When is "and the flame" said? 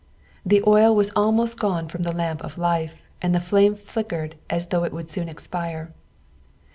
3.21-3.75